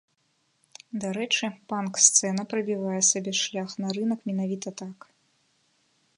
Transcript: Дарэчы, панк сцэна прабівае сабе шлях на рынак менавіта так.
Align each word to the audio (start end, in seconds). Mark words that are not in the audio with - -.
Дарэчы, 1.03 1.45
панк 1.73 1.93
сцэна 2.05 2.41
прабівае 2.55 3.01
сабе 3.11 3.31
шлях 3.43 3.69
на 3.87 3.95
рынак 4.01 4.19
менавіта 4.33 4.69
так. 4.83 4.97